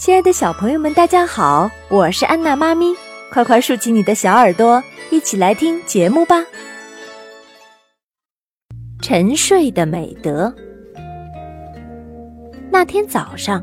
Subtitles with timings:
[0.00, 2.96] 亲爱的小朋友们，大家好，我是安娜妈咪，
[3.30, 6.42] 快快竖起你的小耳朵，一起来听节目吧。
[9.02, 10.54] 沉睡的美德。
[12.70, 13.62] 那天早上，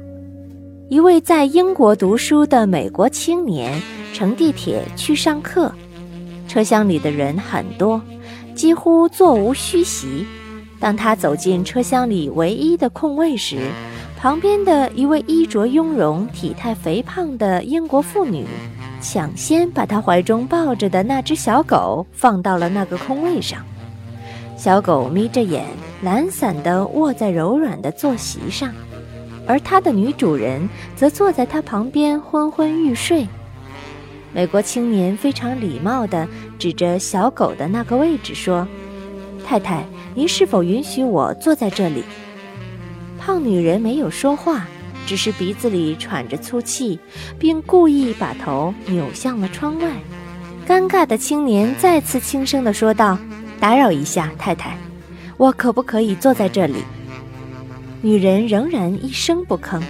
[0.92, 3.82] 一位在英国读书的美国青年
[4.14, 5.74] 乘地铁去上课，
[6.48, 8.00] 车厢里的人很多，
[8.54, 10.24] 几乎座无虚席。
[10.80, 13.58] 当他走进车厢里唯一的空位时，
[14.18, 18.48] 旁边的一位衣着雍容、体态肥胖的英国妇女，
[19.00, 23.64] 抢先把她怀中抱着的那只小狗放到了那个空位上。
[24.58, 25.66] 小狗眯着眼，
[26.02, 28.74] 懒散地卧在柔软的坐席上，
[29.46, 33.28] 而它的女主人则坐在它旁边昏昏欲睡。
[34.34, 38.68] 美国青年非常礼貌地指着小狗的那个位置说
[39.46, 42.04] ：“太太，您是否允许我坐在这里？”
[43.28, 44.66] 胖女人没有说话，
[45.06, 46.98] 只是鼻子里喘着粗气，
[47.38, 49.92] 并故意把头扭向了窗外。
[50.66, 53.20] 尴尬的青年再次轻声地说道
[53.60, 54.78] ：“打扰一下，太太，
[55.36, 56.76] 我可不可以坐在这里？”
[58.00, 59.82] 女人仍然一声不吭。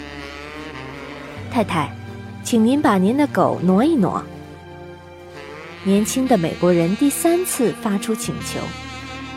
[1.51, 1.95] 太太，
[2.43, 4.23] 请您把您的狗挪一挪。
[5.83, 8.59] 年轻的美国人第三次发出请求。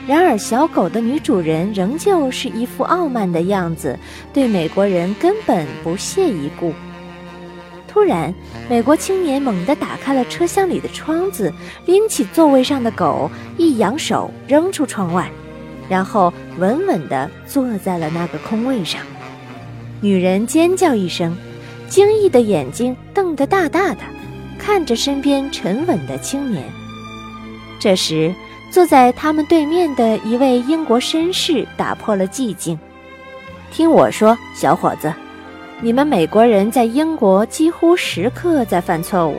[0.08, 3.96] 然而，小狗的女主人仍旧是一副傲慢的样子，
[4.32, 6.72] 对美国人根本不屑一顾。
[7.86, 8.34] 突然，
[8.68, 11.52] 美国青年猛地打开了车厢里的窗子，
[11.86, 15.30] 拎起座位上的狗，一扬手扔出窗外，
[15.88, 19.00] 然后稳稳地坐在了那个空位上。
[20.00, 21.36] 女人尖叫一声，
[21.88, 24.00] 惊异的眼睛瞪得大大的，
[24.58, 26.64] 看着身边沉稳的青年。
[27.78, 28.34] 这时，
[28.70, 32.78] 坐在他们对面的一位英国绅士打破了寂静。
[33.72, 35.12] 听我说，小伙子，
[35.80, 39.36] 你们美国人在英国几乎时刻在犯错误，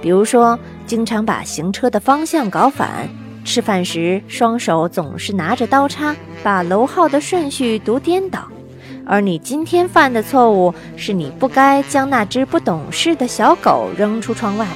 [0.00, 2.88] 比如说，经常把行车的方向搞反；
[3.44, 8.48] 吃饭时，双手总是拿着刀叉，把楼号的顺序读颠倒。
[9.04, 14.66] 而你今天犯的错误，是你不该将那只不懂事的小狗扔出窗外。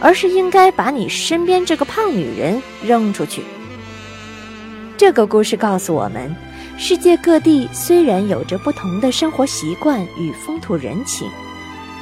[0.00, 3.42] 而是应该把你身边这个胖女人扔出去。
[4.96, 6.34] 这个故事告诉我们，
[6.78, 11.28] 世界各地虽然有着不同的生活习惯与风土人情，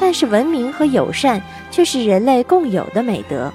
[0.01, 3.53] 但是文明和友善却是人类共有的美德。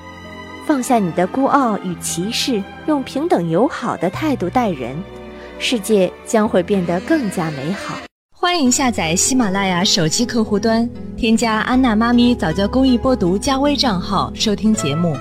[0.66, 4.96] 放下你的孤傲与歧视，用平等友好的态度待人，
[5.60, 7.96] 世界将会变得更加美好。
[8.44, 15.16] 欢迎下载喜马拉雅手机客户端，添加安娜妈咪早教公益播读加微账号收听节目。